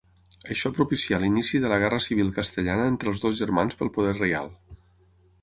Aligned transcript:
Això 0.53 0.69
propicià 0.77 1.19
l'inici 1.23 1.61
de 1.65 1.69
la 1.73 1.77
Guerra 1.83 1.99
Civil 2.05 2.33
castellana 2.39 2.89
entre 2.93 3.13
els 3.15 3.23
dos 3.27 3.37
germans 3.43 3.79
pel 3.83 3.93
poder 4.01 4.17
reial. 4.23 4.53